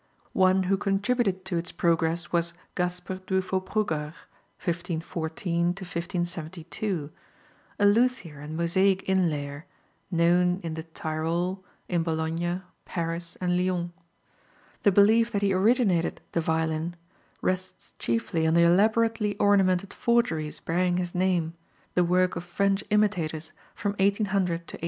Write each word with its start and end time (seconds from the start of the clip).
One 0.33 0.63
who 0.63 0.77
contributed 0.77 1.45
to 1.45 1.57
its 1.57 1.71
progress 1.71 2.31
was 2.31 2.53
Gasper 2.73 3.17
Duiffoprugcar 3.27 4.15
(1514 4.59 5.65
1572) 5.67 7.11
a 7.77 7.85
luthier 7.85 8.39
and 8.39 8.57
mosaic 8.57 9.03
inlayer, 9.07 9.65
known 10.09 10.59
in 10.63 10.73
the 10.73 10.81
Tyrol, 10.81 11.63
in 11.87 12.01
Bologna, 12.01 12.63
Paris 12.83 13.37
and 13.39 13.55
Lyons. 13.55 13.91
The 14.81 14.91
belief 14.91 15.29
that 15.33 15.43
he 15.43 15.53
originated 15.53 16.19
the 16.31 16.41
violin 16.41 16.95
rests 17.43 17.93
chiefly 17.99 18.47
on 18.47 18.55
the 18.55 18.63
elaborately 18.63 19.37
ornamented 19.37 19.93
forgeries 19.93 20.59
bearing 20.59 20.97
his 20.97 21.13
name, 21.13 21.53
the 21.93 22.03
work 22.03 22.35
of 22.35 22.43
French 22.43 22.83
imitators 22.89 23.53
from 23.75 23.91
1800 23.99 24.29
to 24.29 24.53
1840. 24.53 24.77